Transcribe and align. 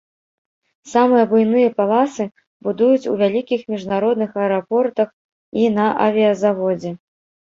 Самыя 0.93 1.23
буйныя 1.33 1.69
паласы 1.81 2.25
будуюць 2.69 3.09
у 3.11 3.13
вялікіх 3.21 3.61
міжнародных 3.73 4.31
аэрапортах 4.45 5.09
і 5.65 5.69
на 5.77 5.85
авіязаводзе. 6.09 6.91